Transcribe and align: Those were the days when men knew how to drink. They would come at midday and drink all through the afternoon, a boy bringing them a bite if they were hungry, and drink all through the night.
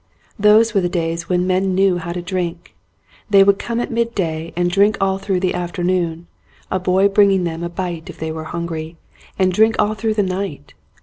Those 0.39 0.73
were 0.73 0.81
the 0.81 0.89
days 0.89 1.29
when 1.29 1.45
men 1.45 1.75
knew 1.75 1.99
how 1.99 2.11
to 2.11 2.23
drink. 2.23 2.73
They 3.29 3.43
would 3.43 3.59
come 3.59 3.79
at 3.79 3.91
midday 3.91 4.51
and 4.55 4.67
drink 4.67 4.97
all 4.99 5.19
through 5.19 5.41
the 5.41 5.53
afternoon, 5.53 6.25
a 6.71 6.79
boy 6.79 7.07
bringing 7.07 7.43
them 7.43 7.61
a 7.63 7.69
bite 7.69 8.09
if 8.09 8.17
they 8.17 8.31
were 8.31 8.45
hungry, 8.45 8.97
and 9.37 9.53
drink 9.53 9.75
all 9.77 9.93
through 9.93 10.15
the 10.15 10.23
night. 10.23 10.73